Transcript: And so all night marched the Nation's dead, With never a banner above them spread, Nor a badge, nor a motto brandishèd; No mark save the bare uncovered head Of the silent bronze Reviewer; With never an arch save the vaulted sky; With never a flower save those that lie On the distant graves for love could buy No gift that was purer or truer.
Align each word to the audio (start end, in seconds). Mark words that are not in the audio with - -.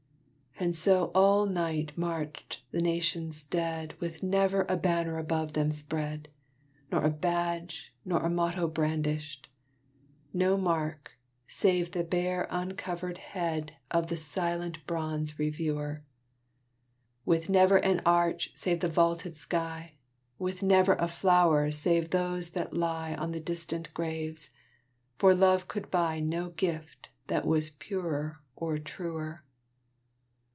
And 0.59 0.75
so 0.75 1.09
all 1.15 1.47
night 1.47 1.91
marched 1.97 2.61
the 2.69 2.81
Nation's 2.83 3.43
dead, 3.43 3.95
With 3.99 4.21
never 4.21 4.63
a 4.69 4.77
banner 4.77 5.17
above 5.17 5.53
them 5.53 5.71
spread, 5.71 6.29
Nor 6.91 7.03
a 7.03 7.09
badge, 7.09 7.91
nor 8.05 8.19
a 8.23 8.29
motto 8.29 8.69
brandishèd; 8.69 9.45
No 10.33 10.57
mark 10.57 11.13
save 11.47 11.93
the 11.93 12.03
bare 12.03 12.45
uncovered 12.51 13.17
head 13.17 13.77
Of 13.89 14.05
the 14.05 14.17
silent 14.17 14.85
bronze 14.85 15.39
Reviewer; 15.39 16.03
With 17.25 17.49
never 17.49 17.77
an 17.77 17.99
arch 18.05 18.51
save 18.53 18.81
the 18.81 18.87
vaulted 18.87 19.35
sky; 19.35 19.93
With 20.37 20.61
never 20.61 20.93
a 20.93 21.07
flower 21.07 21.71
save 21.71 22.11
those 22.11 22.51
that 22.51 22.71
lie 22.75 23.15
On 23.15 23.31
the 23.31 23.39
distant 23.39 23.91
graves 23.95 24.51
for 25.17 25.33
love 25.33 25.67
could 25.67 25.89
buy 25.89 26.19
No 26.19 26.51
gift 26.51 27.09
that 27.27 27.47
was 27.47 27.71
purer 27.71 28.41
or 28.55 28.77
truer. 28.77 29.43